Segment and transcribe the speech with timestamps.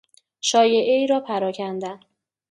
[0.41, 1.99] شایعهای را پراکندن